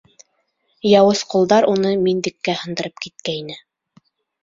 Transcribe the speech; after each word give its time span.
Яуыз 0.99 1.21
ҡулдар 1.35 1.69
уны 1.75 1.93
миндеккә 2.09 2.59
һындырып 2.65 3.07
киткәйне. 3.07 3.63